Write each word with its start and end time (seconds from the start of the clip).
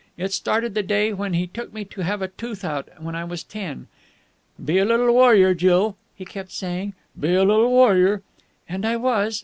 It 0.17 0.33
started 0.33 0.73
the 0.73 0.81
day 0.81 1.13
when 1.13 1.33
he 1.35 1.45
took 1.45 1.71
me 1.73 1.85
to 1.85 2.01
have 2.01 2.23
a 2.23 2.27
tooth 2.29 2.63
out, 2.65 2.89
when 2.97 3.13
I 3.13 3.23
was 3.23 3.43
ten. 3.43 3.85
'Be 4.65 4.79
a 4.79 4.83
little 4.83 5.13
warrior, 5.13 5.53
Jill!' 5.53 5.95
he 6.15 6.25
kept 6.25 6.51
saying. 6.51 6.95
'Be 7.19 7.35
a 7.35 7.43
little 7.43 7.69
warrior!' 7.69 8.23
And 8.67 8.83
I 8.83 8.95
was." 8.97 9.39